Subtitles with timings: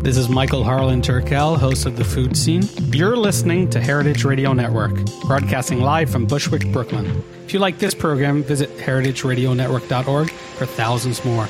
[0.00, 2.62] This is Michael Harlan Turkel, host of The Food Scene.
[2.92, 7.24] You're listening to Heritage Radio Network, broadcasting live from Bushwick, Brooklyn.
[7.44, 11.48] If you like this program, visit heritageradionetwork.org for thousands more.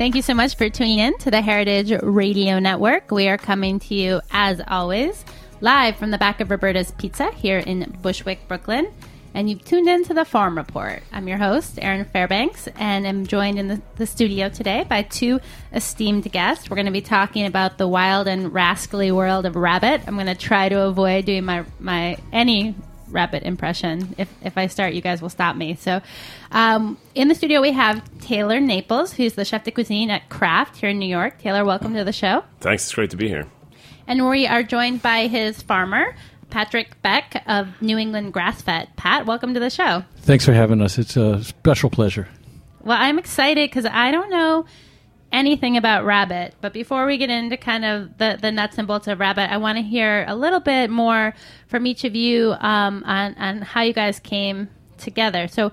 [0.00, 3.10] Thank you so much for tuning in to the Heritage Radio Network.
[3.10, 5.22] We are coming to you, as always,
[5.60, 8.90] live from the back of Roberta's Pizza here in Bushwick, Brooklyn.
[9.34, 11.02] And you've tuned in to the Farm Report.
[11.12, 15.38] I'm your host, Erin Fairbanks, and I'm joined in the, the studio today by two
[15.70, 16.70] esteemed guests.
[16.70, 20.00] We're going to be talking about the wild and rascally world of rabbit.
[20.06, 22.74] I'm going to try to avoid doing my, my any
[23.10, 24.14] rabbit impression.
[24.18, 25.74] If, if I start, you guys will stop me.
[25.74, 26.00] So,
[26.50, 30.76] um, in the studio, we have Taylor Naples, who's the chef de cuisine at Craft
[30.76, 31.38] here in New York.
[31.38, 32.44] Taylor, welcome to the show.
[32.60, 32.84] Thanks.
[32.84, 33.46] It's great to be here.
[34.06, 36.16] And we are joined by his farmer,
[36.50, 38.88] Patrick Beck of New England Grass Fed.
[38.96, 40.04] Pat, welcome to the show.
[40.16, 40.98] Thanks for having us.
[40.98, 42.28] It's a special pleasure.
[42.82, 44.66] Well, I'm excited because I don't know
[45.32, 46.54] anything about rabbit.
[46.60, 49.58] But before we get into kind of the, the nuts and bolts of rabbit, I
[49.58, 51.34] want to hear a little bit more
[51.68, 55.48] from each of you um, on, on how you guys came together.
[55.48, 55.72] So,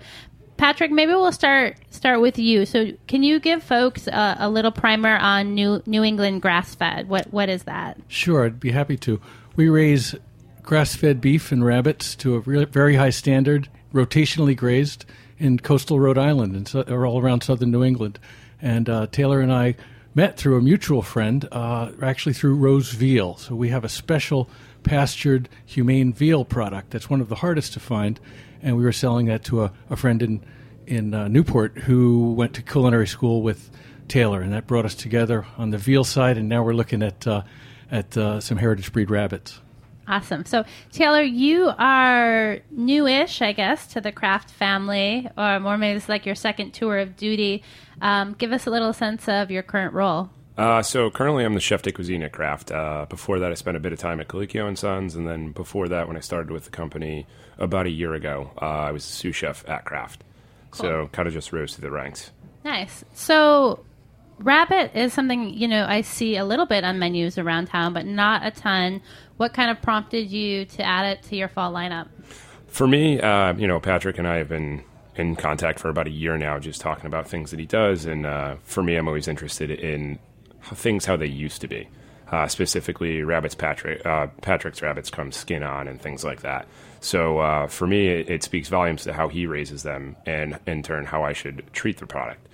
[0.57, 2.65] Patrick, maybe we'll start start with you.
[2.65, 7.07] So, can you give folks a, a little primer on New New England grass fed?
[7.07, 7.99] What what is that?
[8.07, 9.21] Sure, I'd be happy to.
[9.55, 10.15] We raise
[10.63, 15.05] grass fed beef and rabbits to a re- very high standard, rotationally grazed
[15.37, 18.19] in coastal Rhode Island and so, all around southern New England.
[18.61, 19.75] And uh, Taylor and I
[20.15, 23.37] met through a mutual friend, uh, actually through Rose Veal.
[23.37, 24.49] So we have a special
[24.83, 28.19] pastured humane veal product that's one of the hardest to find,
[28.61, 30.43] and we were selling that to a, a friend in
[30.87, 33.69] in uh, Newport who went to culinary school with
[34.07, 36.37] Taylor, and that brought us together on the veal side.
[36.37, 37.43] And now we're looking at uh,
[37.91, 39.59] at uh, some heritage breed rabbits.
[40.07, 40.45] Awesome.
[40.45, 40.63] So,
[40.93, 46.25] Taylor, you are newish, I guess, to the Craft family, or more maybe it's like
[46.25, 47.61] your second tour of duty.
[48.01, 50.29] Um, give us a little sense of your current role.
[50.57, 52.71] Uh, so currently, I'm the chef de cuisine at Craft.
[52.71, 55.51] Uh, before that, I spent a bit of time at Colicchio and Sons, and then
[55.51, 57.27] before that, when I started with the company
[57.59, 60.23] about a year ago, uh, I was a sous chef at Craft.
[60.71, 60.81] Cool.
[60.81, 62.31] So kind of just rose through the ranks.
[62.63, 63.05] Nice.
[63.13, 63.85] So,
[64.39, 68.07] rabbit is something you know I see a little bit on menus around town, but
[68.07, 69.01] not a ton.
[69.37, 72.07] What kind of prompted you to add it to your fall lineup?
[72.65, 74.83] For me, uh, you know, Patrick and I have been
[75.17, 78.05] in contact for about a year now, just talking about things that he does.
[78.05, 80.19] And uh, for me, I'm always interested in
[80.73, 81.87] things how they used to be.
[82.31, 86.67] Uh, specifically, rabbits Patrick uh, Patrick's rabbits come skin on and things like that.
[86.99, 90.83] So uh, for me, it, it speaks volumes to how he raises them, and in
[90.83, 92.45] turn, how I should treat the product.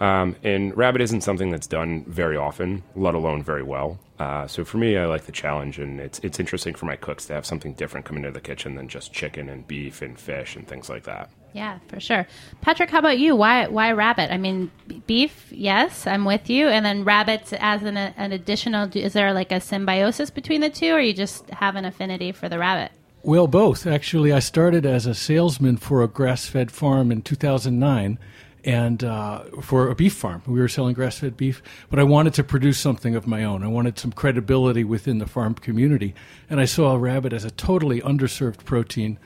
[0.00, 4.00] Um, and rabbit isn't something that's done very often, let alone very well.
[4.18, 7.26] Uh, so for me, I like the challenge, and it's it's interesting for my cooks
[7.26, 10.56] to have something different come into the kitchen than just chicken and beef and fish
[10.56, 11.30] and things like that.
[11.52, 12.26] Yeah, for sure.
[12.60, 13.34] Patrick, how about you?
[13.34, 14.32] Why why rabbit?
[14.32, 14.70] I mean,
[15.06, 18.88] beef, yes, I'm with you, and then rabbits as an, an additional.
[18.96, 22.48] Is there like a symbiosis between the two, or you just have an affinity for
[22.48, 22.92] the rabbit?
[23.22, 23.86] Well, both.
[23.86, 28.18] Actually, I started as a salesman for a grass fed farm in 2009
[28.64, 30.42] and uh, for a beef farm.
[30.46, 33.62] We were selling grass fed beef, but I wanted to produce something of my own.
[33.62, 36.14] I wanted some credibility within the farm community.
[36.48, 39.18] And I saw a rabbit as a totally underserved protein,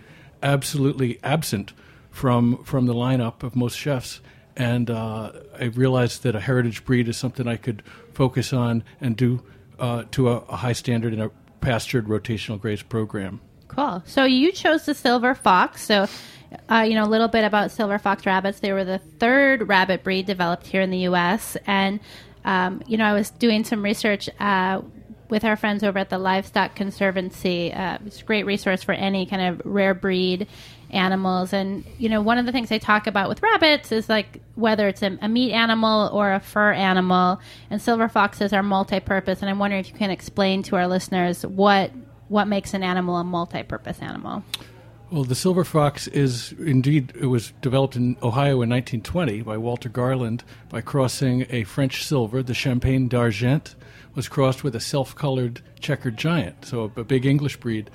[0.43, 1.73] absolutely absent
[2.15, 4.21] from from the lineup of most chefs.
[4.57, 7.83] And uh, I realized that a heritage breed is something I could
[8.13, 9.43] focus on and do
[9.81, 11.31] uh, to a, a high standard in a
[11.61, 13.41] pastured rotational graze program.
[13.67, 14.01] Cool.
[14.07, 15.83] So you chose the silver fox.
[15.83, 16.07] So,
[16.71, 18.61] uh, you know, a little bit about silver fox rabbits.
[18.61, 21.57] They were the third rabbit breed developed here in the U.S.
[21.67, 21.99] And,
[22.45, 24.83] um, you know, I was doing some research uh,
[25.31, 27.73] with our friends over at the Livestock Conservancy.
[27.73, 30.47] Uh, it's a great resource for any kind of rare breed
[30.95, 31.53] animals.
[31.53, 34.89] And, you know, one of the things they talk about with rabbits is like whether
[34.89, 37.41] it's a, a meat animal or a fur animal.
[37.71, 39.43] And silver foxes are multi purpose.
[39.43, 41.91] And I'm wondering if you can explain to our listeners what
[42.29, 44.43] what makes an animal a multi-purpose animal?
[45.11, 49.89] Well, the silver fox is indeed it was developed in Ohio in 1920 by Walter
[49.89, 53.75] Garland by crossing a French silver, the Champagne d'Argent,
[54.15, 57.91] was crossed with a self-colored checkered giant, so a, a big English breed.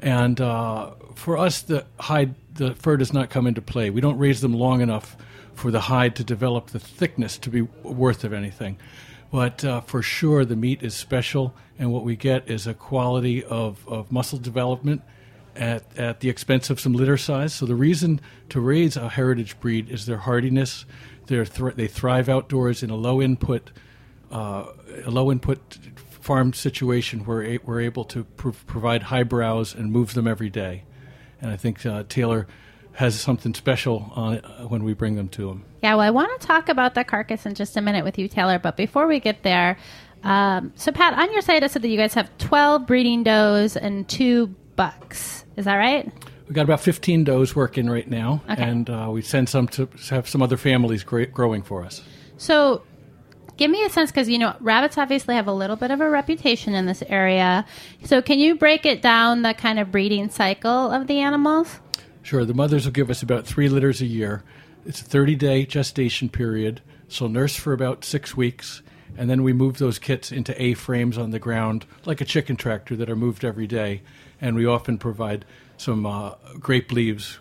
[0.00, 3.90] And uh, for us, the hide, the fur does not come into play.
[3.90, 5.16] We don't raise them long enough
[5.54, 8.78] for the hide to develop the thickness to be worth of anything.
[9.30, 13.42] But uh, for sure, the meat is special, and what we get is a quality
[13.42, 15.02] of, of muscle development
[15.56, 17.54] at, at the expense of some litter size.
[17.54, 18.20] So the reason
[18.50, 20.84] to raise a heritage breed is their hardiness.
[21.26, 23.70] They're thr- they thrive outdoors in a low input,
[24.30, 24.66] uh,
[25.04, 25.78] a low input
[26.20, 30.84] farm situation where we're able to pr- provide high browse and move them every day.
[31.44, 32.46] And I think uh, Taylor
[32.94, 35.64] has something special on it uh, when we bring them to him.
[35.82, 38.28] Yeah, well, I want to talk about the carcass in just a minute with you,
[38.28, 38.58] Taylor.
[38.58, 39.76] But before we get there,
[40.22, 43.76] um, so Pat, on your site, I said that you guys have 12 breeding does
[43.76, 45.44] and two bucks.
[45.56, 46.10] Is that right?
[46.46, 48.62] We've got about 15 does working right now, okay.
[48.62, 52.02] and uh, we send some to have some other families growing for us.
[52.38, 52.82] So,
[53.56, 56.08] give me a sense because you know rabbits obviously have a little bit of a
[56.08, 57.64] reputation in this area.
[58.04, 61.80] So, can you break it down the kind of breeding cycle of the animals?
[62.22, 62.44] Sure.
[62.44, 64.42] The mothers will give us about three litters a year.
[64.86, 68.82] It's a 30 day gestation period, so nurse for about six weeks,
[69.16, 72.56] and then we move those kits into A frames on the ground, like a chicken
[72.56, 74.02] tractor, that are moved every day.
[74.40, 75.44] And we often provide
[75.76, 77.38] some uh, grape leaves,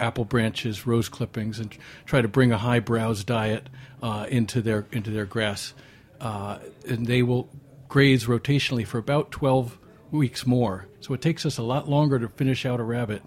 [0.00, 1.76] apple branches, rose clippings, and
[2.06, 3.68] try to bring a high browse diet
[4.02, 5.74] uh, into their into their grass.
[6.20, 6.58] Uh,
[6.88, 7.48] and they will
[7.88, 9.78] graze rotationally for about 12
[10.10, 10.86] weeks more.
[11.00, 13.22] So it takes us a lot longer to finish out a rabbit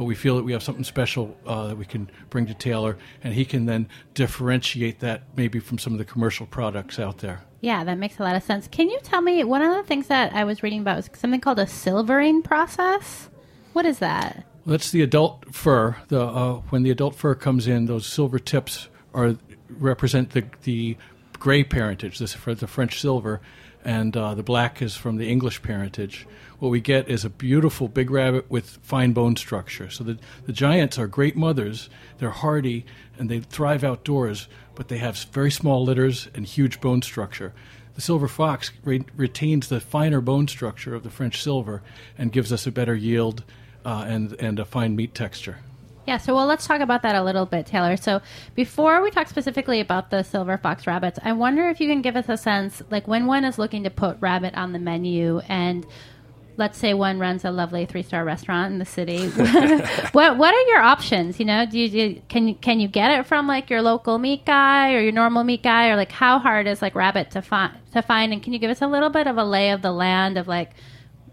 [0.00, 2.96] but we feel that we have something special uh, that we can bring to Taylor,
[3.22, 7.42] and he can then differentiate that maybe from some of the commercial products out there.
[7.60, 8.66] Yeah, that makes a lot of sense.
[8.66, 11.38] Can you tell me one of the things that I was reading about was something
[11.38, 13.28] called a silvering process?
[13.74, 14.46] What is that?
[14.64, 15.96] Well, that's the adult fur.
[16.08, 19.36] The uh, when the adult fur comes in, those silver tips are
[19.68, 20.96] represent the the
[21.38, 22.18] gray parentage.
[22.18, 23.40] This for the French silver,
[23.84, 26.26] and uh, the black is from the English parentage
[26.60, 29.88] what we get is a beautiful big rabbit with fine bone structure.
[29.88, 31.88] So the, the giants are great mothers.
[32.18, 32.84] They're hardy
[33.18, 37.54] and they thrive outdoors, but they have very small litters and huge bone structure.
[37.94, 41.82] The silver fox re- retains the finer bone structure of the French silver
[42.16, 43.42] and gives us a better yield
[43.84, 45.58] uh, and, and a fine meat texture.
[46.06, 47.96] Yeah, so well, let's talk about that a little bit, Taylor.
[47.96, 48.20] So
[48.54, 52.16] before we talk specifically about the silver fox rabbits, I wonder if you can give
[52.16, 55.86] us a sense, like when one is looking to put rabbit on the menu and
[56.56, 59.28] let's say one runs a lovely three star restaurant in the city.
[60.12, 61.38] what what are your options?
[61.38, 64.18] You know, do you, do can you can you get it from like your local
[64.18, 67.42] meat guy or your normal meat guy, or like how hard is like rabbit to
[67.42, 68.32] find to find?
[68.32, 70.46] And can you give us a little bit of a lay of the land of
[70.48, 70.72] like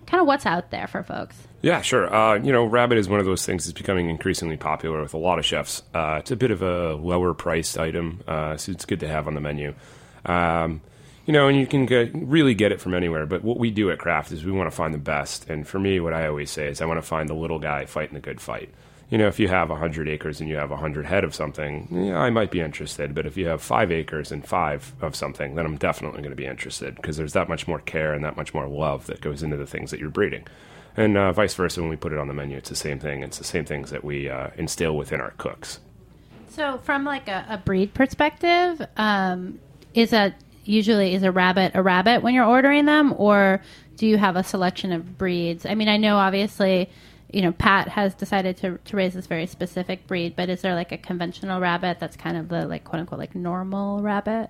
[0.05, 1.47] kind of what's out there for folks?
[1.61, 2.13] Yeah, sure.
[2.13, 5.17] Uh, you know, rabbit is one of those things that's becoming increasingly popular with a
[5.17, 5.81] lot of chefs.
[5.93, 9.27] Uh, it's a bit of a lower priced item, uh, so it's good to have
[9.27, 9.73] on the menu.
[10.25, 10.81] Um,
[11.25, 13.25] you know, and you can get, really get it from anywhere.
[13.25, 15.49] But what we do at Craft is we want to find the best.
[15.49, 17.85] And for me, what I always say is I want to find the little guy
[17.85, 18.69] fighting the good fight.
[19.09, 22.17] You know, if you have 100 acres and you have 100 head of something, yeah,
[22.17, 23.15] I might be interested.
[23.15, 26.37] But if you have five acres and five of something, then I'm definitely going to
[26.37, 29.43] be interested because there's that much more care and that much more love that goes
[29.43, 30.45] into the things that you're breeding.
[30.97, 33.21] And uh, vice versa, when we put it on the menu, it's the same thing.
[33.21, 35.79] It's the same things that we uh, instill within our cooks.
[36.49, 39.59] So, from like a, a breed perspective, um,
[39.93, 40.33] is a
[40.65, 43.61] usually is a rabbit a rabbit when you're ordering them, or
[43.95, 45.65] do you have a selection of breeds?
[45.67, 46.89] I mean, I know obviously,
[47.31, 50.73] you know, Pat has decided to, to raise this very specific breed, but is there
[50.73, 54.49] like a conventional rabbit that's kind of the like quote unquote like normal rabbit?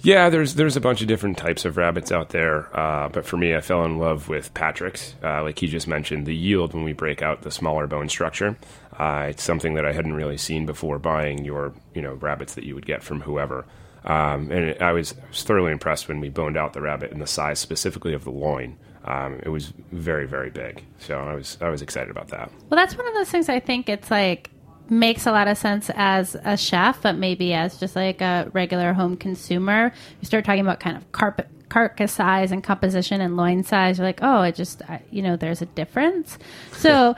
[0.00, 3.36] Yeah, there's there's a bunch of different types of rabbits out there, uh, but for
[3.36, 5.14] me, I fell in love with Patrick's.
[5.22, 8.56] Uh, like he just mentioned, the yield when we break out the smaller bone structure,
[8.98, 12.64] uh, it's something that I hadn't really seen before buying your you know rabbits that
[12.64, 13.66] you would get from whoever.
[14.04, 17.10] Um, and it, I, was, I, was, thoroughly impressed when we boned out the rabbit
[17.10, 18.78] and the size specifically of the loin.
[19.04, 20.84] Um, it was very, very big.
[20.98, 22.50] So I was I was excited about that.
[22.70, 24.50] Well, that's one of those things I think it's like
[24.88, 28.92] makes a lot of sense as a chef, but maybe as just like a regular
[28.92, 33.64] home consumer, you start talking about kind of carpet carcass size and composition and loin
[33.64, 33.98] size.
[33.98, 36.38] You're like, oh, it just you know, there's a difference.
[36.76, 37.16] So,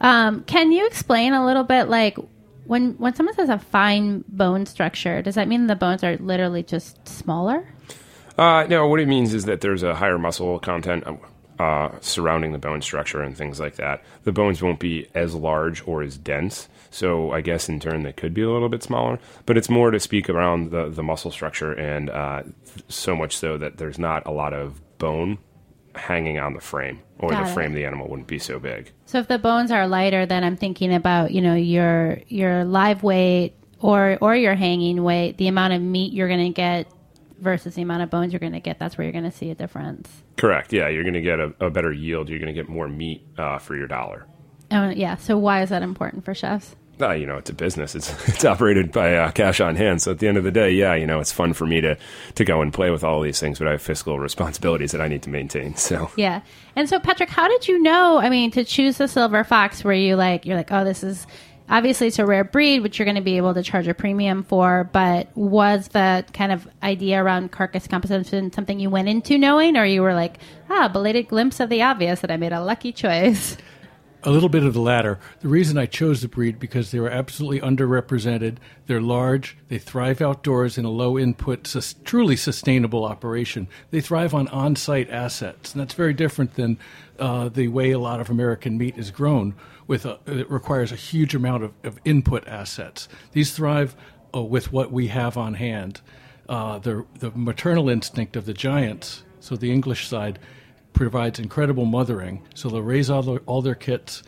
[0.00, 2.16] um, can you explain a little bit like
[2.66, 6.62] when when someone says a fine bone structure, does that mean the bones are literally
[6.62, 7.66] just smaller?
[8.38, 11.04] Uh, no, what it means is that there's a higher muscle content
[11.62, 14.02] uh, surrounding the bone structure and things like that.
[14.24, 16.68] The bones won't be as large or as dense.
[16.90, 19.92] So I guess in turn they could be a little bit smaller, but it's more
[19.92, 22.42] to speak around the, the muscle structure and uh,
[22.88, 25.38] so much so that there's not a lot of bone
[25.94, 27.54] hanging on the frame or Got the it.
[27.54, 28.90] frame of the animal wouldn't be so big.
[29.06, 33.02] So if the bones are lighter, then I'm thinking about you know your your live
[33.04, 36.86] weight or or your hanging weight, the amount of meat you're going to get
[37.42, 38.78] versus the amount of bones you're going to get.
[38.78, 40.08] That's where you're going to see a difference.
[40.36, 40.72] Correct.
[40.72, 42.28] Yeah, you're going to get a, a better yield.
[42.28, 44.26] You're going to get more meat uh, for your dollar.
[44.70, 45.16] Oh yeah.
[45.16, 46.76] So why is that important for chefs?
[47.00, 47.94] Uh, you know, it's a business.
[47.94, 50.00] It's it's operated by uh, cash on hand.
[50.00, 51.98] So at the end of the day, yeah, you know, it's fun for me to
[52.36, 55.08] to go and play with all these things, but I have fiscal responsibilities that I
[55.08, 55.74] need to maintain.
[55.74, 56.42] So Yeah.
[56.76, 58.18] And so Patrick, how did you know?
[58.18, 61.26] I mean, to choose the silver fox, were you like you're like, oh, this is
[61.68, 64.42] obviously it's a rare breed, which you're going to be able to charge a premium
[64.42, 64.88] for.
[64.92, 69.84] But was the kind of idea around carcass composition something you went into knowing, or
[69.84, 70.38] you were like,
[70.70, 73.56] ah, belated glimpse of the obvious that I made a lucky choice?
[74.24, 75.18] A little bit of the latter.
[75.40, 78.58] The reason I chose the breed because they were absolutely underrepresented.
[78.86, 79.56] They're large.
[79.66, 83.66] They thrive outdoors in a low input, sus- truly sustainable operation.
[83.90, 86.78] They thrive on on site assets, and that's very different than
[87.18, 89.54] uh, the way a lot of American meat is grown.
[89.88, 93.08] With a, it requires a huge amount of, of input assets.
[93.32, 93.96] These thrive
[94.32, 96.00] uh, with what we have on hand.
[96.48, 100.38] Uh, the the maternal instinct of the giants, so the English side,
[100.92, 102.46] provides incredible mothering.
[102.54, 104.22] So they'll raise all, their all their kits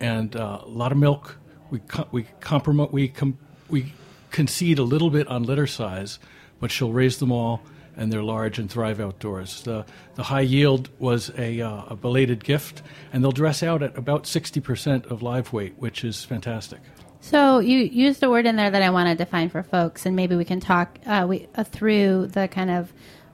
[0.00, 1.36] and uh, a lot of milk.
[1.70, 3.92] We we compromise we com- we
[4.30, 6.18] concede a little bit on litter size,
[6.58, 7.62] but she'll raise them all,
[7.96, 9.62] and they're large and thrive outdoors.
[9.62, 9.84] The
[10.14, 14.26] the high yield was a uh, a belated gift, and they'll dress out at about
[14.26, 16.80] sixty percent of live weight, which is fantastic.
[17.20, 20.16] So you used a word in there that I want to define for folks, and
[20.16, 22.92] maybe we can talk uh, we, uh, through the kind of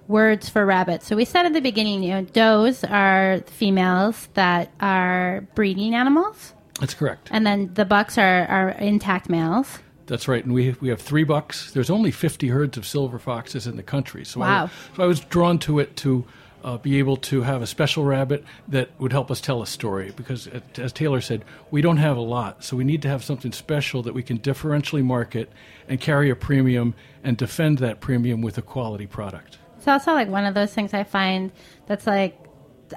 [0.08, 1.06] words for rabbits.
[1.06, 6.54] So we said at the beginning, you know, does are females that are breeding animals,
[6.80, 7.28] That's correct.
[7.32, 9.78] and then the bucks are, are intact males.
[10.06, 11.72] That's right, and we we have three bucks.
[11.72, 14.66] There's only 50 herds of silver foxes in the country, so Wow.
[14.66, 16.24] I, so I was drawn to it to
[16.62, 20.12] uh, be able to have a special rabbit that would help us tell a story.
[20.16, 20.48] Because,
[20.78, 24.02] as Taylor said, we don't have a lot, so we need to have something special
[24.02, 25.50] that we can differentially market
[25.88, 26.94] and carry a premium
[27.24, 29.58] and defend that premium with a quality product.
[29.86, 31.52] It's also like one of those things I find
[31.86, 32.36] that's like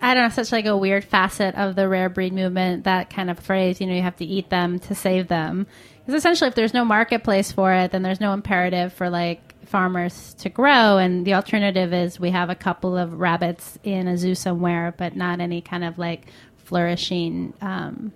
[0.02, 2.86] I don't know, such like a weird facet of the rare breed movement.
[2.86, 5.68] That kind of phrase, you know, you have to eat them to save them.
[6.00, 10.34] Because essentially, if there's no marketplace for it, then there's no imperative for like farmers
[10.40, 10.98] to grow.
[10.98, 15.16] And the alternative is we have a couple of rabbits in a zoo somewhere, but
[15.16, 16.26] not any kind of like
[16.58, 18.14] flourishing um,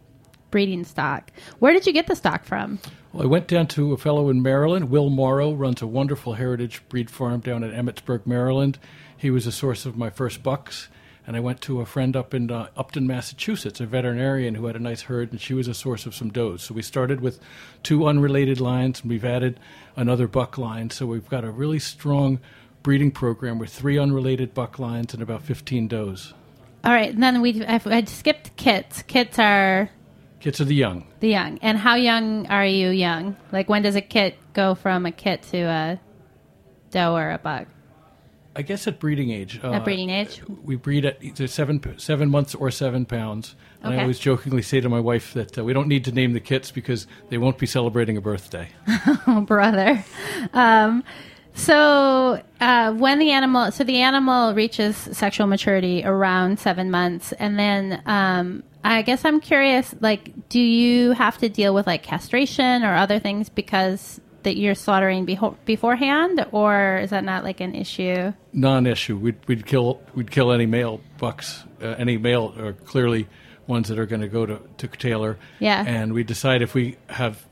[0.54, 1.32] breeding stock.
[1.58, 2.78] Where did you get the stock from?
[3.12, 4.92] Well, I went down to a fellow in Maryland.
[4.92, 8.78] Will Morrow runs a wonderful heritage breed farm down at Emmitsburg, Maryland.
[9.18, 10.90] He was a source of my first bucks.
[11.26, 14.76] And I went to a friend up in uh, Upton, Massachusetts, a veterinarian who had
[14.76, 16.62] a nice herd, and she was a source of some does.
[16.62, 17.40] So we started with
[17.82, 19.60] two unrelated lines, and we've added
[19.96, 20.92] another buck line.
[20.92, 22.40] So we've got a really strong
[22.84, 26.36] breeding program with three unrelated buck lines and about 15 does.
[26.84, 29.02] All right, and then we I've, I'd skipped kits.
[29.04, 29.90] Kits are
[30.44, 31.08] Kits of the young.
[31.22, 31.58] The young.
[31.62, 33.38] And how young are you young?
[33.54, 36.00] Like when does a kit go from a kit to a
[36.92, 37.68] doe or a buck?
[38.54, 39.62] I guess at breeding age.
[39.64, 40.42] Uh, At breeding age?
[40.66, 43.56] we breed at either seven seven months or seven pounds.
[43.82, 44.00] And Okay.
[44.00, 46.42] I always jokingly say to my wife that uh, we don't need to name the
[46.42, 48.68] kits because they won't be celebrating a birthday.
[49.26, 50.04] Oh, brother.
[50.54, 51.06] Um,
[51.56, 57.58] so uh, when the animal, so the animal reaches sexual maturity around seven months, and
[57.58, 62.84] then um, I guess I'm curious, like, do you have to deal with like castration
[62.84, 67.74] or other things because that you're slaughtering beho- beforehand, or is that not like an
[67.75, 68.34] issue?
[68.52, 69.18] Non-issue.
[69.18, 73.28] We'd, we'd kill we'd kill any male bucks, uh, any male or clearly
[73.68, 75.38] ones that are going to go to to Taylor.
[75.60, 75.84] Yeah.
[75.88, 77.46] And we decide if we have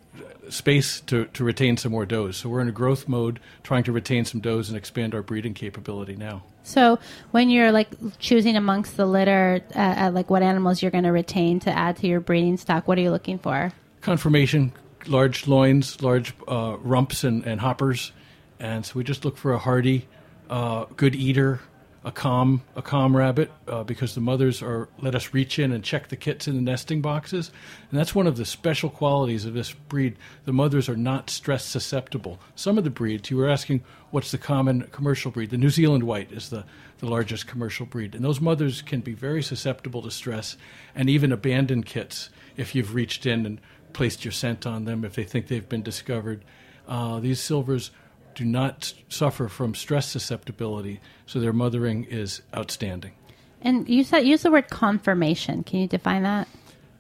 [0.50, 2.38] space to, to retain some more does.
[2.38, 5.54] So we're in a growth mode, trying to retain some does and expand our breeding
[5.54, 6.44] capability now.
[6.64, 7.00] So
[7.32, 7.90] when you're like
[8.20, 11.98] choosing amongst the litter, uh, uh, like what animals you're going to retain to add
[11.98, 13.72] to your breeding stock, what are you looking for?
[14.02, 14.74] conformation,
[15.08, 18.12] large loins, large uh, rumps and, and hoppers.
[18.60, 20.08] And so we just look for a hardy,
[20.50, 21.62] uh, good eater,
[22.04, 25.84] a calm a calm rabbit uh, because the mothers are let us reach in and
[25.84, 27.52] check the kits in the nesting boxes,
[27.90, 30.16] and that's one of the special qualities of this breed.
[30.46, 32.40] The mothers are not stress susceptible.
[32.56, 35.52] Some of the breeds you were asking, what's the common commercial breed?
[35.52, 36.66] The New Zealand White is the
[37.00, 40.58] the largest commercial breed, and those mothers can be very susceptible to stress
[40.96, 43.62] and even abandon kits if you've reached in and
[43.94, 46.44] placed your scent on them if they think they've been discovered.
[46.88, 47.92] Uh, these silvers
[48.36, 53.14] do not suffer from stress susceptibility, so their mothering is outstanding.
[53.62, 55.64] And you said use the word conformation.
[55.64, 56.48] Can you define that?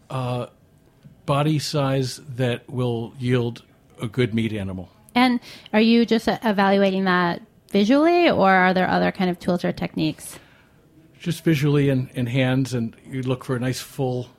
[0.09, 0.47] Uh,
[1.25, 3.63] body size that will yield
[4.01, 4.89] a good meat animal.
[5.15, 5.39] And
[5.73, 10.39] are you just evaluating that visually, or are there other kind of tools or techniques?
[11.19, 14.29] Just visually in, in hands, and you look for a nice full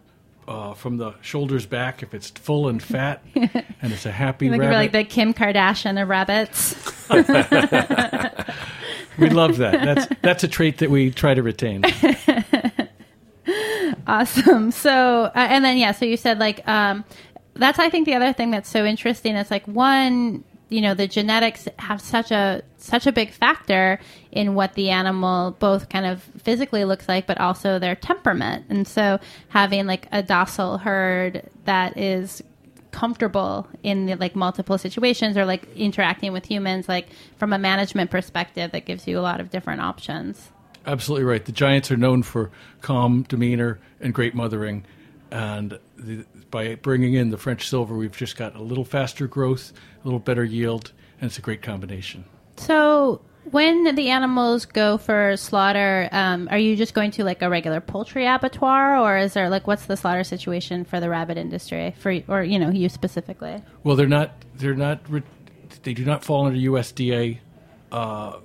[0.49, 4.61] uh, from the shoulders back if it's full and fat and it's a happy like,
[4.61, 4.75] rabbit.
[4.75, 6.75] like the Kim Kardashian of rabbits.
[9.19, 9.85] we love that.
[9.85, 11.85] That's that's a trait that we try to retain.
[14.07, 14.71] awesome.
[14.71, 17.05] So uh, and then yeah, so you said like um,
[17.55, 21.07] that's I think the other thing that's so interesting is like one you know the
[21.07, 24.01] genetics have such a such a big factor
[24.33, 28.65] in what the animal both kind of physically looks like but also their temperament.
[28.71, 32.43] And so having like a docile herd that is
[32.91, 38.11] comfortable in the, like multiple situations or like interacting with humans like from a management
[38.11, 40.51] perspective that gives you a lot of different options.
[40.87, 41.45] Absolutely right.
[41.45, 42.51] The giants are known for
[42.81, 44.85] calm demeanor and great mothering
[45.31, 49.73] and the, by bringing in the French silver, we've just got a little faster growth,
[50.03, 52.25] a little better yield, and it's a great combination.
[52.57, 57.51] So, when the animals go for slaughter, um, are you just going to like a
[57.51, 61.95] regular poultry abattoir, or is there like what's the slaughter situation for the rabbit industry
[61.99, 63.61] for or you know you specifically?
[63.83, 65.01] Well, they're not they're not
[65.83, 67.39] they do not fall under USDA
[67.91, 68.39] uh,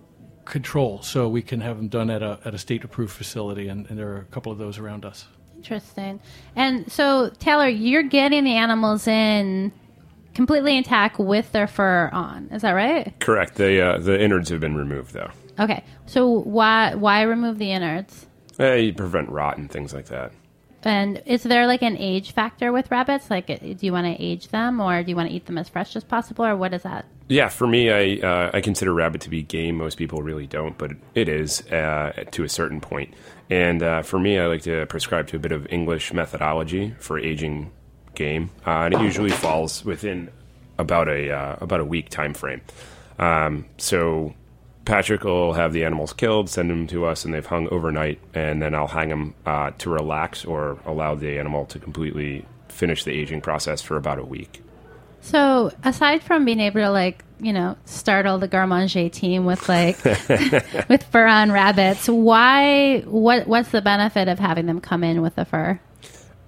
[0.45, 3.85] control, so we can have them done at a at a state approved facility, and,
[3.89, 5.27] and there are a couple of those around us.
[5.57, 6.19] Interesting.
[6.55, 9.71] And so, Taylor, you're getting the animals in
[10.33, 12.49] completely intact with their fur on.
[12.51, 13.19] Is that right?
[13.19, 13.55] Correct.
[13.55, 15.31] The uh, the innards have been removed, though.
[15.59, 15.83] Okay.
[16.05, 18.27] So why why remove the innards?
[18.59, 20.31] Uh, you prevent rot and things like that.
[20.83, 23.29] And is there like an age factor with rabbits?
[23.29, 25.67] Like, do you want to age them, or do you want to eat them as
[25.67, 27.05] fresh as possible, or what is that?
[27.29, 29.75] Yeah, for me, I uh, I consider rabbit to be game.
[29.75, 33.13] Most people really don't, but it is uh, to a certain point.
[33.49, 37.19] And uh, for me, I like to prescribe to a bit of English methodology for
[37.19, 37.71] aging
[38.15, 40.29] game, uh, and it usually falls within
[40.77, 42.61] about a uh, about a week time frame.
[43.19, 44.33] Um, so
[44.85, 48.61] Patrick will have the animals killed, send them to us, and they've hung overnight, and
[48.61, 53.11] then I'll hang them uh, to relax or allow the animal to completely finish the
[53.11, 54.61] aging process for about a week.
[55.21, 60.03] So, aside from being able to like, you know, startle the garde team with like
[60.89, 65.35] with fur on rabbits, why what what's the benefit of having them come in with
[65.35, 65.79] the fur?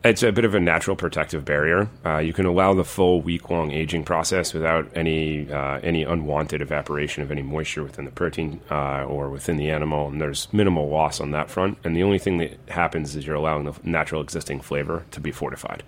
[0.01, 1.89] It's a bit of a natural protective barrier.
[2.05, 6.61] Uh, you can allow the full week long aging process without any uh, any unwanted
[6.61, 10.87] evaporation of any moisture within the protein uh, or within the animal, and there's minimal
[10.87, 11.77] loss on that front.
[11.83, 15.31] And the only thing that happens is you're allowing the natural existing flavor to be
[15.31, 15.83] fortified.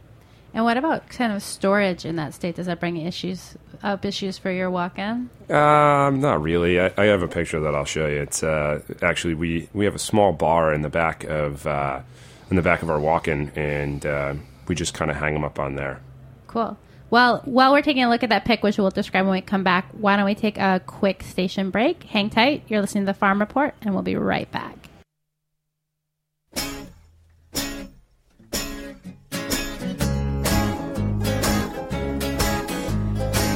[0.53, 2.55] And what about kind of storage in that state?
[2.55, 5.29] Does that bring issues up issues for your walk-in?
[5.49, 6.79] Um, not really.
[6.79, 8.21] I, I, have a picture that I'll show you.
[8.21, 12.01] It's uh, actually we we have a small bar in the back of uh,
[12.49, 14.33] in the back of our walk-in, and uh,
[14.67, 16.01] we just kind of hang them up on there.
[16.47, 16.77] Cool.
[17.09, 19.63] Well, while we're taking a look at that pic, which we'll describe when we come
[19.63, 22.03] back, why don't we take a quick station break?
[22.03, 22.63] Hang tight.
[22.69, 24.80] You're listening to the Farm Report, and we'll be right back.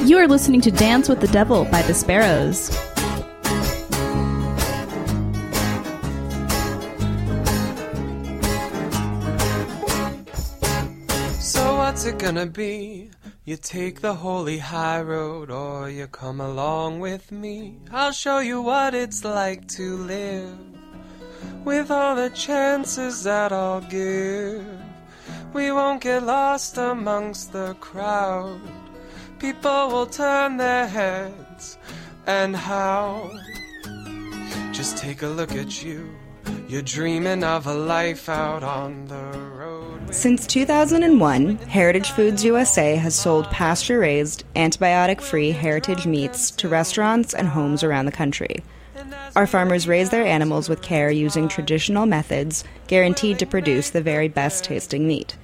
[0.06, 2.70] You are listening to Dance with the Devil by the Sparrows.
[11.42, 13.10] So, what's it gonna be?
[13.44, 17.80] You take the holy high road, or you come along with me.
[17.90, 20.56] I'll show you what it's like to live
[21.64, 24.64] with all the chances that I'll give.
[25.52, 28.60] We won't get lost amongst the crowd
[29.38, 31.78] people will turn their heads.
[32.26, 33.30] And how?
[34.72, 36.10] Just take a look at you.
[36.68, 40.14] You're dreaming of a life out on the road.
[40.14, 47.34] Since 2001, Heritage Foods USA has sold pasture raised, antibiotic free heritage meats to restaurants
[47.34, 48.62] and homes around the country.
[49.36, 54.28] Our farmers raise their animals with care using traditional methods, guaranteed to produce the very
[54.28, 55.36] best tasting meat.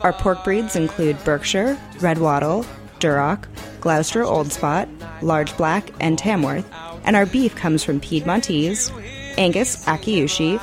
[0.00, 2.64] Our pork breeds include Berkshire, Red Wattle,
[3.00, 3.46] Duroc,
[3.80, 4.88] Gloucester Old Spot,
[5.22, 6.70] Large Black, and Tamworth,
[7.04, 8.92] and our beef comes from Piedmontese,
[9.38, 10.60] Angus Akaushi,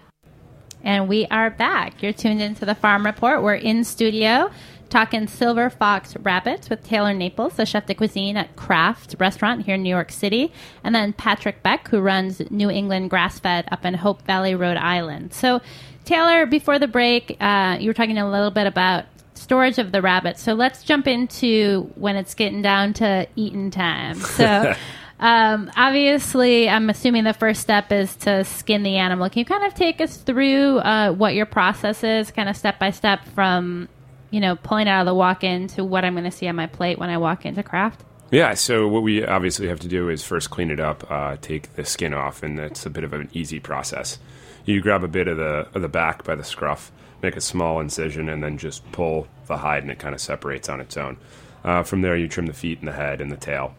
[0.85, 2.01] And we are back.
[2.03, 3.43] You're tuned into the Farm Report.
[3.43, 4.53] We're in studio
[4.91, 9.77] talking silver fox rabbits with Taylor Naples, the chef de cuisine at Craft Restaurant here
[9.77, 10.53] in New York City,
[10.85, 14.77] and then Patrick Beck, who runs New England Grass Fed up in Hope Valley, Rhode
[14.77, 15.33] Island.
[15.33, 15.61] So,
[16.05, 20.03] Taylor, before the break, uh, you were talking a little bit about storage of the
[20.03, 20.43] rabbits.
[20.43, 24.21] So let's jump into when it's getting down to eating time.
[24.41, 24.75] So.
[25.23, 29.29] Um, obviously, I'm assuming the first step is to skin the animal.
[29.29, 32.79] Can you kind of take us through uh, what your process is, kind of step
[32.79, 33.91] by step from,
[34.31, 36.67] you know, pulling out of the walk-in to what I'm going to see on my
[36.67, 38.05] plate when I walk into craft?
[38.31, 41.75] Yeah, so what we obviously have to do is first clean it up, uh, take
[41.75, 44.19] the skin off, and that's a bit of an easy process.
[44.65, 47.81] You grab a bit of the of the back by the scruff, make a small
[47.81, 51.17] incision, and then just pull the hide, and it kind of separates on its own.
[51.65, 53.75] Uh, from there, you trim the feet and the head and the tail.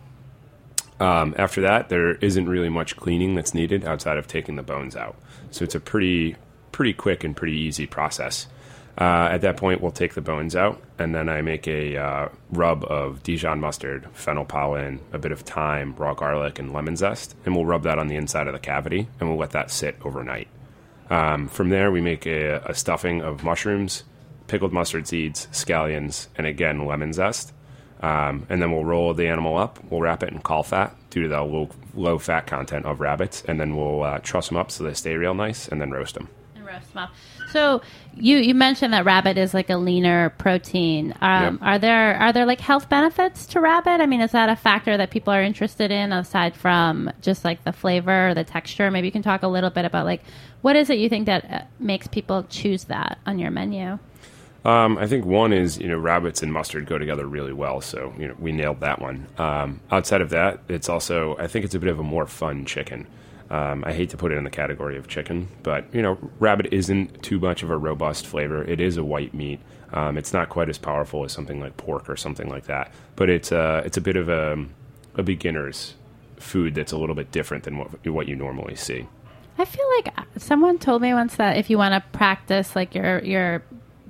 [0.99, 4.95] Um, after that, there isn't really much cleaning that's needed outside of taking the bones
[4.95, 5.15] out.
[5.49, 6.35] So it's a pretty
[6.71, 8.47] pretty quick and pretty easy process.
[9.01, 12.29] Uh, at that point, we'll take the bones out, and then I make a uh,
[12.51, 17.35] rub of Dijon mustard, fennel pollen, a bit of thyme, raw garlic, and lemon zest,
[17.43, 19.95] and we'll rub that on the inside of the cavity, and we'll let that sit
[20.05, 20.47] overnight.
[21.09, 24.03] Um, from there, we make a, a stuffing of mushrooms,
[24.45, 27.53] pickled mustard seeds, scallions, and again lemon zest.
[28.03, 29.79] Um, and then we'll roll the animal up.
[29.89, 33.41] We'll wrap it in caul fat due to the low, low fat content of rabbits,
[33.47, 36.13] and then we'll uh, truss them up so they stay real nice, and then roast
[36.13, 36.29] them.
[36.65, 37.11] Roast.
[37.51, 37.81] So
[38.15, 41.13] you you mentioned that rabbit is like a leaner protein.
[41.21, 41.57] Um, Yep.
[41.61, 44.01] Are there are there like health benefits to rabbit?
[44.01, 47.63] I mean, is that a factor that people are interested in aside from just like
[47.63, 48.89] the flavor or the texture?
[48.91, 50.21] Maybe you can talk a little bit about like
[50.61, 53.97] what is it you think that uh, makes people choose that on your menu?
[54.63, 58.13] Um, I think one is you know rabbits and mustard go together really well, so
[58.17, 59.25] you know we nailed that one.
[59.39, 62.65] Um, outside of that, it's also I think it's a bit of a more fun
[62.65, 63.07] chicken.
[63.51, 66.67] Um, I hate to put it in the category of chicken, but you know rabbit
[66.71, 68.63] isn't too much of a robust flavor.
[68.63, 69.59] It is a white meat.
[69.91, 73.29] Um, it's not quite as powerful as something like pork or something like that, but
[73.29, 74.65] it's uh, it's a bit of a,
[75.15, 75.95] a beginner's
[76.37, 79.05] food that's a little bit different than what what you normally see.
[79.57, 83.19] I feel like someone told me once that if you want to practice like your
[83.19, 83.63] your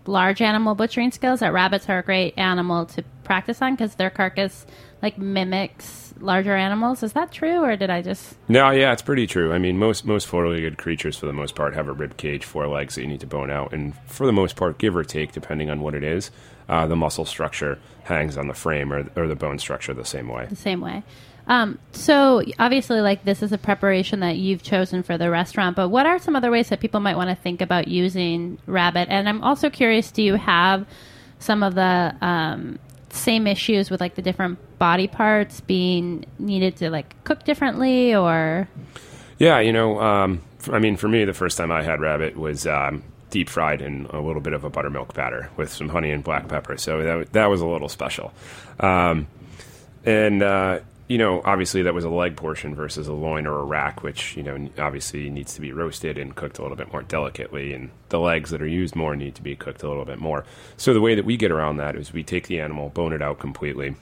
[0.05, 4.11] large animal butchering skills, that rabbits are a great animal to practice on because their
[4.11, 4.67] carcass
[5.01, 7.03] like mimics larger animals.
[7.03, 8.35] Is that true, or did I just?
[8.47, 9.51] No, yeah, it's pretty true.
[9.53, 12.67] I mean, most most four-legged creatures, for the most part, have a rib cage, four
[12.67, 15.31] legs that you need to bone out, and for the most part, give or take,
[15.31, 16.31] depending on what it is,
[16.69, 20.27] uh, the muscle structure hangs on the frame or, or the bone structure the same
[20.27, 20.45] way.
[20.47, 21.03] the same way.
[21.47, 25.75] Um, so obviously, like this is a preparation that you've chosen for the restaurant.
[25.75, 29.09] But what are some other ways that people might want to think about using rabbit?
[29.09, 30.85] And I'm also curious: Do you have
[31.39, 32.79] some of the um,
[33.13, 38.67] same issues with like the different body parts being needed to like cook differently, or
[39.37, 42.67] Yeah, you know, um, I mean, for me, the first time I had rabbit was
[42.67, 46.23] um, deep fried in a little bit of a buttermilk batter with some honey and
[46.23, 46.77] black pepper.
[46.77, 48.33] So that, that was a little special.
[48.79, 49.27] Um,
[50.05, 50.79] and, uh,
[51.11, 54.37] you know, obviously that was a leg portion versus a loin or a rack, which,
[54.37, 57.73] you know, obviously needs to be roasted and cooked a little bit more delicately.
[57.73, 60.45] And the legs that are used more need to be cooked a little bit more.
[60.77, 63.21] So the way that we get around that is we take the animal, bone it
[63.21, 63.97] out completely,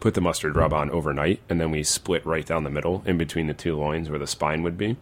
[0.00, 3.18] put the mustard rub on overnight, and then we split right down the middle in
[3.18, 4.96] between the two loins where the spine would be,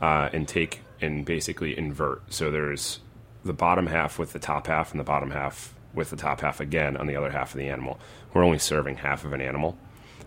[0.00, 2.22] uh, and take and basically invert.
[2.32, 3.00] So there's
[3.44, 6.60] the bottom half with the top half, and the bottom half with the top half
[6.60, 7.98] again on the other half of the animal.
[8.32, 9.76] We're only serving half of an animal.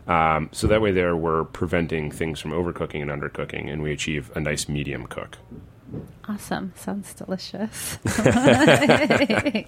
[0.08, 4.32] Um, so that way, there we're preventing things from overcooking and undercooking, and we achieve
[4.36, 5.38] a nice medium cook.
[6.28, 7.98] awesome, sounds delicious.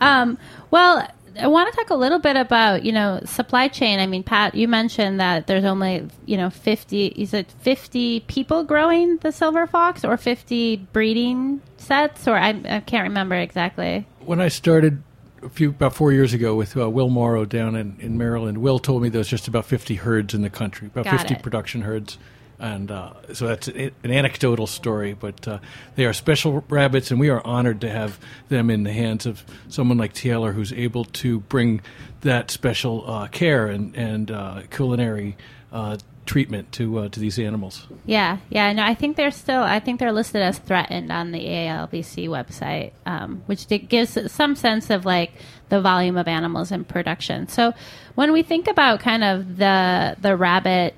[0.00, 0.38] um,
[0.70, 1.06] well,
[1.40, 4.00] I want to talk a little bit about you know supply chain.
[4.00, 7.06] I mean, Pat, you mentioned that there's only you know 50.
[7.06, 12.80] Is it 50 people growing the silver fox, or 50 breeding sets, or I, I
[12.80, 14.06] can't remember exactly.
[14.20, 15.02] When I started
[15.42, 18.78] a few about four years ago with uh, Will Morrow down in, in Maryland, Will
[18.78, 21.42] told me there's just about 50 herds in the country, about Got 50 it.
[21.42, 22.18] production herds.
[22.58, 25.58] And uh, so that's an anecdotal story, but uh,
[25.96, 29.44] they are special rabbits, and we are honored to have them in the hands of
[29.68, 31.80] someone like Taylor, who's able to bring
[32.20, 35.36] that special uh, care and and uh, culinary
[35.72, 35.96] uh,
[36.26, 37.86] treatment to uh, to these animals.
[38.06, 38.72] Yeah, yeah.
[38.72, 39.62] No, I think they're still.
[39.62, 44.90] I think they're listed as threatened on the ALBC website, um, which gives some sense
[44.90, 45.32] of like
[45.68, 47.48] the volume of animals in production.
[47.48, 47.72] So,
[48.14, 50.94] when we think about kind of the the rabbit,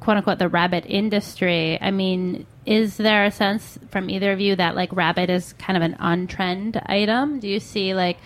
[0.00, 4.54] quote unquote, the rabbit industry, I mean, is there a sense from either of you
[4.56, 7.40] that like rabbit is kind of an on trend item?
[7.40, 8.18] Do you see like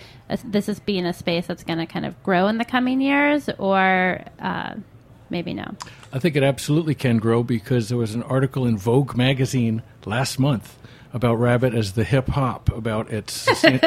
[0.44, 3.48] this is being a space that's going to kind of grow in the coming years,
[3.58, 4.74] or uh,
[5.30, 5.74] maybe no?
[6.12, 10.38] I think it absolutely can grow because there was an article in Vogue magazine last
[10.38, 10.76] month
[11.12, 13.80] about rabbit as the hip hop, about its sustain-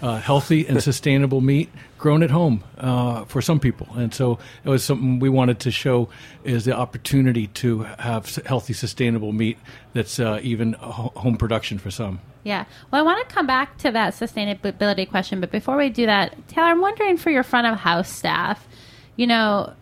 [0.00, 3.86] uh, healthy and sustainable meat grown at home uh, for some people.
[3.94, 6.08] And so it was something we wanted to show
[6.42, 9.58] is the opportunity to have healthy, sustainable meat
[9.92, 12.20] that's uh, even ho- home production for some.
[12.44, 12.64] Yeah.
[12.90, 16.48] Well, I want to come back to that sustainability question, but before we do that,
[16.48, 18.66] Taylor, I'm wondering for your front of house staff,
[19.16, 19.74] you know,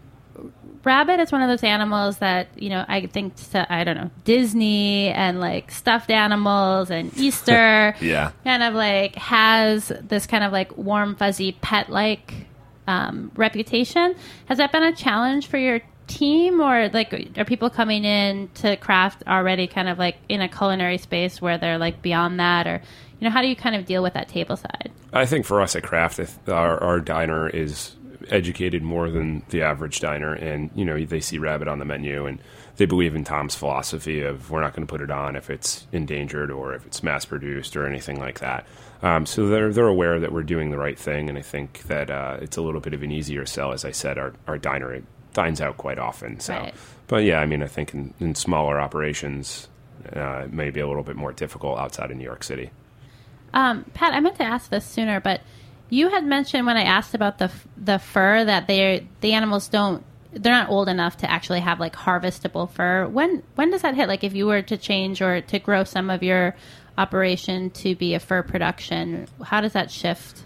[0.84, 4.10] rabbit is one of those animals that, you know, I think to, I don't know,
[4.24, 8.32] Disney and like stuffed animals and Easter Yeah.
[8.44, 12.46] kind of like has this kind of like warm, fuzzy pet like
[12.86, 14.14] um, reputation.
[14.46, 18.76] Has that been a challenge for your team or like are people coming in to
[18.78, 22.80] craft already kind of like in a culinary space where they're like beyond that or
[23.20, 25.60] you know how do you kind of deal with that table side I think for
[25.60, 27.94] us at Craft, our, our diner is
[28.30, 32.26] educated more than the average diner, and you know they see rabbit on the menu,
[32.26, 32.40] and
[32.76, 35.86] they believe in Tom's philosophy of we're not going to put it on if it's
[35.92, 38.66] endangered or if it's mass produced or anything like that.
[39.02, 42.10] Um, so they're they're aware that we're doing the right thing, and I think that
[42.10, 43.72] uh, it's a little bit of an easier sell.
[43.72, 46.54] As I said, our our diner dines out quite often, so.
[46.54, 46.74] Right.
[47.06, 49.68] But yeah, I mean, I think in, in smaller operations,
[50.14, 52.70] uh, it may be a little bit more difficult outside of New York City.
[53.54, 55.40] Um, Pat, I meant to ask this sooner, but
[55.90, 60.04] you had mentioned when I asked about the the fur that they the animals don't
[60.32, 63.06] they're not old enough to actually have like harvestable fur.
[63.06, 64.08] When when does that hit?
[64.08, 66.54] Like if you were to change or to grow some of your
[66.96, 70.44] operation to be a fur production, how does that shift?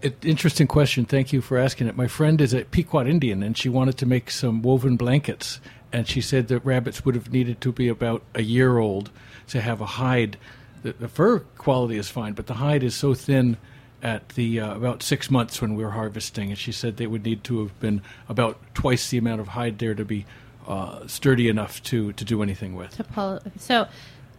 [0.00, 1.04] It, interesting question.
[1.04, 1.96] Thank you for asking it.
[1.96, 5.60] My friend is a Pequot Indian, and she wanted to make some woven blankets.
[5.92, 9.10] And she said that rabbits would have needed to be about a year old
[9.48, 10.38] to have a hide.
[10.82, 13.58] The, the fur quality is fine, but the hide is so thin
[14.02, 16.50] at the uh, about six months when we were harvesting.
[16.50, 19.78] And she said they would need to have been about twice the amount of hide
[19.78, 20.26] there to be
[20.66, 22.96] uh, sturdy enough to, to do anything with.
[22.96, 23.40] to pull.
[23.58, 23.86] So,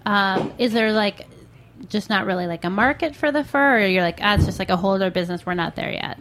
[0.06, 1.28] um, is there like
[1.90, 4.60] just not really like a market for the fur, or you're like, ah, it's just
[4.60, 5.46] like a whole other business.
[5.46, 6.20] We're not there yet.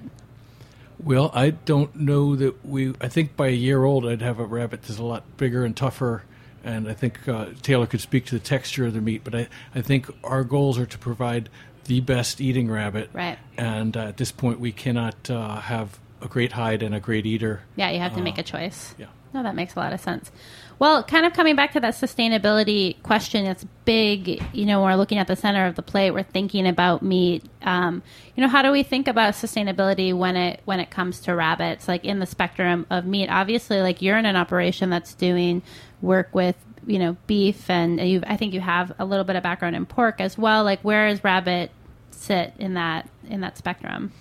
[1.02, 2.94] Well, I don't know that we.
[3.00, 5.76] I think by a year old, I'd have a rabbit that's a lot bigger and
[5.76, 6.22] tougher,
[6.62, 9.22] and I think uh, Taylor could speak to the texture of the meat.
[9.24, 11.48] But I, I think our goals are to provide
[11.84, 13.38] the best eating rabbit, Right.
[13.56, 17.26] And uh, at this point, we cannot uh, have a great hide and a great
[17.26, 17.62] eater.
[17.76, 18.94] Yeah, you have to Uh, make a choice.
[18.98, 19.06] yeah.
[19.34, 20.30] No, that makes a lot of sense.
[20.78, 24.42] Well, kind of coming back to that sustainability question, it's big.
[24.52, 26.10] You know, we're looking at the center of the plate.
[26.10, 27.44] We're thinking about meat.
[27.62, 28.02] Um,
[28.36, 31.88] you know, how do we think about sustainability when it when it comes to rabbits?
[31.88, 35.62] Like in the spectrum of meat, obviously, like you're in an operation that's doing
[36.02, 39.42] work with you know beef, and you I think you have a little bit of
[39.42, 40.64] background in pork as well.
[40.64, 41.70] Like, where does rabbit
[42.10, 44.12] sit in that in that spectrum?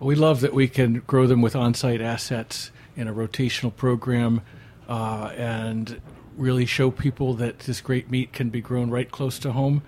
[0.00, 4.40] We love that we can grow them with on-site assets in a rotational program,
[4.88, 6.00] uh, and
[6.36, 9.82] really show people that this great meat can be grown right close to home,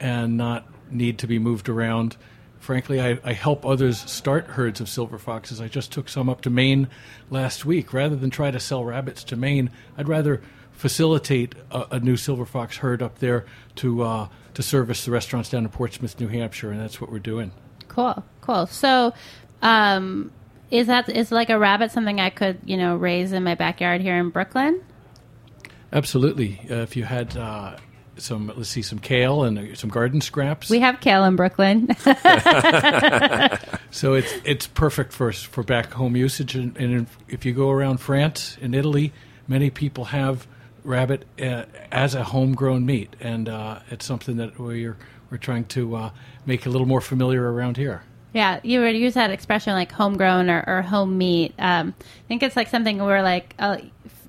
[0.00, 2.16] and not need to be moved around.
[2.58, 5.60] Frankly, I, I help others start herds of silver foxes.
[5.60, 6.88] I just took some up to Maine
[7.30, 7.94] last week.
[7.94, 10.42] Rather than try to sell rabbits to Maine, I'd rather
[10.80, 13.44] facilitate a, a new silver fox herd up there
[13.76, 17.18] to uh, to service the restaurants down in Portsmouth, New Hampshire, and that's what we're
[17.18, 17.52] doing.
[17.88, 18.66] Cool, cool.
[18.66, 19.12] So,
[19.60, 20.32] um,
[20.70, 24.00] is that is like a rabbit something I could you know raise in my backyard
[24.00, 24.82] here in Brooklyn?
[25.92, 26.58] Absolutely.
[26.70, 27.76] Uh, if you had uh,
[28.16, 30.70] some, let's see, some kale and uh, some garden scraps.
[30.70, 31.94] We have kale in Brooklyn.
[33.90, 36.54] so it's it's perfect for for back home usage.
[36.54, 39.12] And, and if you go around France and Italy,
[39.46, 40.46] many people have
[40.84, 44.96] rabbit uh, as a homegrown meat, and uh, it's something that we're
[45.30, 46.10] we're trying to uh,
[46.46, 48.02] make a little more familiar around here.
[48.32, 51.54] yeah, you would use that expression like homegrown or, or home meat.
[51.58, 53.78] Um, I think it's like something where like uh,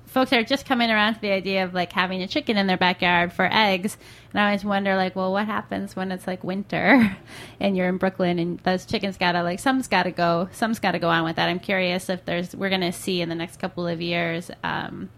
[0.06, 2.76] folks are just coming around to the idea of like having a chicken in their
[2.76, 3.96] backyard for eggs,
[4.32, 7.16] and I always wonder like, well, what happens when it's like winter
[7.60, 11.08] and you're in Brooklyn and those chickens gotta like some's gotta go, some's gotta go
[11.08, 11.48] on with that.
[11.48, 14.50] I'm curious if there's we're gonna see in the next couple of years.
[14.62, 15.10] Um,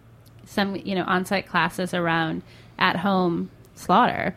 [0.46, 2.42] some you know on-site classes around
[2.78, 4.37] at-home slaughter.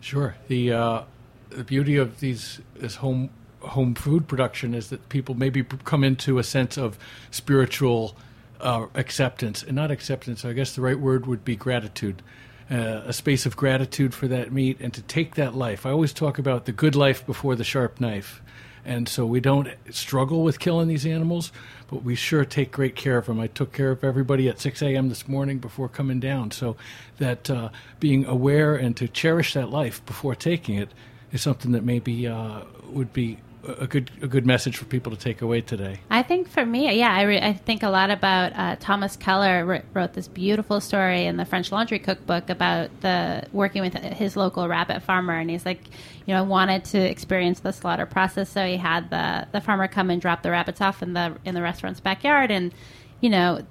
[0.00, 0.36] Sure.
[0.48, 1.02] The uh,
[1.50, 6.38] the beauty of these this home home food production is that people maybe come into
[6.38, 6.98] a sense of
[7.30, 8.16] spiritual
[8.60, 10.44] uh, acceptance, and not acceptance.
[10.44, 12.22] I guess the right word would be gratitude.
[12.70, 15.86] Uh, a space of gratitude for that meat and to take that life.
[15.86, 18.42] I always talk about the good life before the sharp knife.
[18.84, 21.52] And so we don't struggle with killing these animals,
[21.90, 23.40] but we sure take great care of them.
[23.40, 25.08] I took care of everybody at 6 a.m.
[25.08, 26.50] this morning before coming down.
[26.50, 26.76] So
[27.18, 30.90] that uh, being aware and to cherish that life before taking it
[31.32, 35.18] is something that maybe uh, would be a good a good message for people to
[35.18, 36.00] take away today.
[36.10, 39.84] I think for me, yeah, I, re- I think a lot about uh, Thomas Keller
[39.94, 44.68] wrote this beautiful story in the French Laundry Cookbook about the working with his local
[44.68, 45.80] rabbit farmer, and he's like,
[46.26, 50.10] you know, wanted to experience the slaughter process, so he had the the farmer come
[50.10, 52.72] and drop the rabbits off in the in the restaurant's backyard, and
[53.20, 53.64] you know,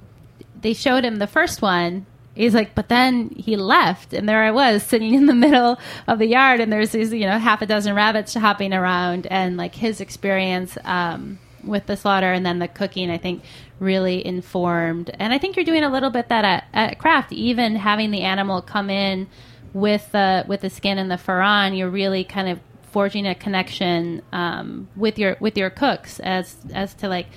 [0.60, 2.06] they showed him the first one
[2.38, 6.20] He's like, but then he left, and there I was sitting in the middle of
[6.20, 9.76] the yard, and there's these, you know, half a dozen rabbits hopping around, and like
[9.76, 13.44] his experience um, with the slaughter and then the cooking, I think,
[13.80, 15.12] really informed.
[15.20, 18.22] And I think you're doing a little bit that at, at craft, even having the
[18.22, 19.28] animal come in
[19.74, 22.60] with the with the skin and the fur on, you're really kind of
[22.92, 27.28] forging a connection um, with your with your cooks as as to like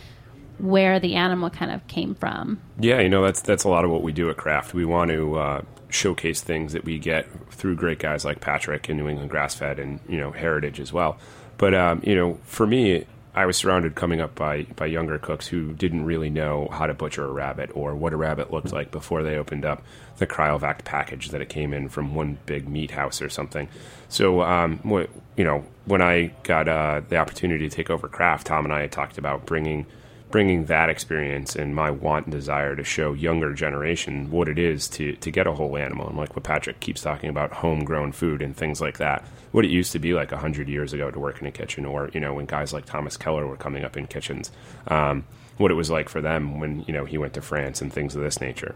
[0.60, 2.60] where the animal kind of came from.
[2.78, 4.74] Yeah, you know that's that's a lot of what we do at Craft.
[4.74, 8.98] We want to uh, showcase things that we get through great guys like Patrick and
[8.98, 11.18] New England Grass Fed and you know Heritage as well.
[11.58, 15.46] But um, you know, for me, I was surrounded coming up by by younger cooks
[15.46, 18.90] who didn't really know how to butcher a rabbit or what a rabbit looked like
[18.90, 19.82] before they opened up
[20.16, 23.68] the cryovac package that it came in from one big meat house or something.
[24.08, 28.46] So, um, what you know, when I got uh, the opportunity to take over Craft,
[28.46, 29.86] Tom and I had talked about bringing
[30.30, 34.88] bringing that experience and my want and desire to show younger generation what it is
[34.88, 38.40] to, to get a whole animal and like what patrick keeps talking about homegrown food
[38.40, 41.40] and things like that what it used to be like 100 years ago to work
[41.40, 44.06] in a kitchen or you know when guys like thomas keller were coming up in
[44.06, 44.50] kitchens
[44.88, 45.24] um,
[45.56, 48.14] what it was like for them when you know he went to france and things
[48.14, 48.74] of this nature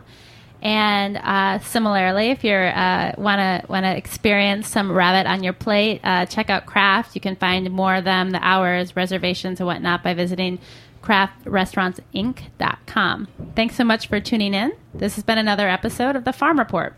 [0.61, 5.53] And uh, similarly, if you uh, want to want to experience some rabbit on your
[5.53, 7.13] plate, uh, check out Craft.
[7.13, 10.57] You can find more of them, the hours, reservations, and whatnot by visiting
[11.03, 13.27] craftrestaurantsinc.com.
[13.55, 14.73] Thanks so much for tuning in.
[14.91, 16.95] This has been another episode of the Farm Report.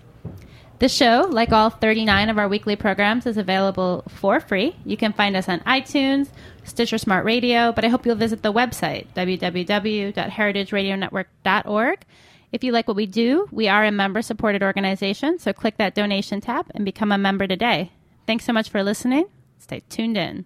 [0.80, 4.76] The show, like all 39 of our weekly programs, is available for free.
[4.86, 6.30] You can find us on iTunes,
[6.66, 12.06] Stitcher Smart Radio, but I hope you'll visit the website, www.heritageradionetwork.org.
[12.52, 15.96] If you like what we do, we are a member supported organization, so click that
[15.96, 17.92] donation tab and become a member today.
[18.28, 19.26] Thanks so much for listening.
[19.58, 20.46] Stay tuned in.